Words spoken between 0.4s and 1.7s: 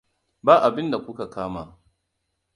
Ba abinda kuka kama.